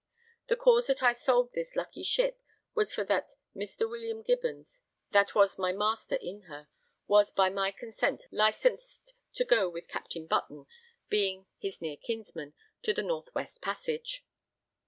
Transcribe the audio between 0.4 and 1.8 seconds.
The cause that I sold this